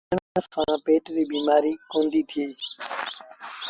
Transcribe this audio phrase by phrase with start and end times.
[0.09, 2.57] اُئي ڦآڻيٚ پيٚئڻ سآݩ پيٽ ريٚݩ بيٚمآريٚݩ با ڪونديٚݩ ٿئيٚݩ۔